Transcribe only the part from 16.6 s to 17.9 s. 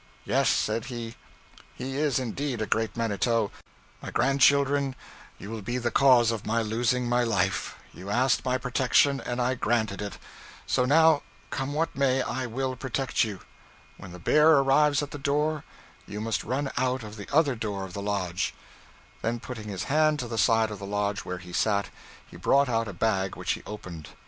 out of the other door